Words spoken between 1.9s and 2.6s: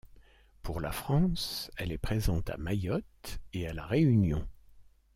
est présente à